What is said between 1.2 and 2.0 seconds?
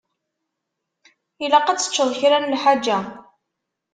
Ilaq ad